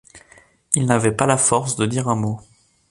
Il 0.73 0.87
n’avait 0.87 1.11
pas 1.15 1.27
la 1.27 1.37
force 1.37 1.75
de 1.75 1.85
dire 1.85 2.07
un 2.07 2.15
mot. 2.15 2.41